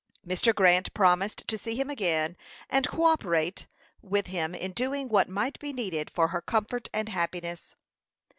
[0.25, 0.51] Mr.
[0.51, 2.35] Grant promised to see him again,
[2.71, 3.67] and coöperate
[4.01, 7.75] with him in doing what might be needed for her comfort and happiness.